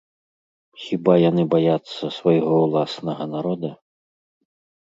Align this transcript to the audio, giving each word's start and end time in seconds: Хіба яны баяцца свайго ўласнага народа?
Хіба 0.83 1.13
яны 1.29 1.43
баяцца 1.53 2.03
свайго 2.17 2.53
ўласнага 2.65 3.23
народа? 3.35 3.69